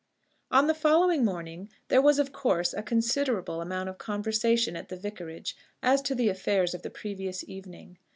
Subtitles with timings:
[0.49, 4.97] On the following morning there was of course a considerable amount of conversation at the
[4.97, 7.99] Vicarage as to the affairs of the previous evening.